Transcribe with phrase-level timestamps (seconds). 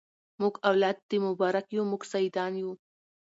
[0.41, 2.71] موږ اولاد د مبارک یو موږ سیدان یو